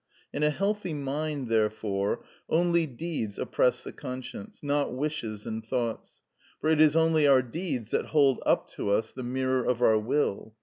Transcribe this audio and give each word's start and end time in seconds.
In 0.33 0.41
a 0.41 0.49
healthy 0.49 0.95
mind, 0.95 1.47
therefore, 1.47 2.23
only 2.49 2.87
deeds 2.87 3.37
oppress 3.37 3.83
the 3.83 3.93
conscience, 3.93 4.63
not 4.63 4.95
wishes 4.95 5.45
and 5.45 5.63
thoughts; 5.63 6.21
for 6.59 6.71
it 6.71 6.81
is 6.81 6.95
only 6.95 7.27
our 7.27 7.43
deeds 7.43 7.91
that 7.91 8.05
hold 8.07 8.41
up 8.43 8.67
to 8.69 8.89
us 8.89 9.13
the 9.13 9.21
mirror 9.21 9.63
of 9.63 9.79
our 9.79 9.99
will. 9.99 10.55